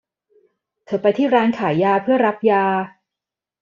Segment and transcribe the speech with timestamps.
[0.85, 2.65] เธอไปที่ร้านขายยาเพื่อรับยา